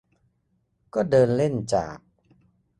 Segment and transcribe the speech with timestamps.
[0.93, 1.99] ก็เดินเล่นจาก